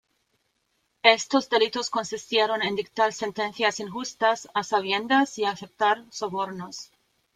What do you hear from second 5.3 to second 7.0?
y aceptar sobornos.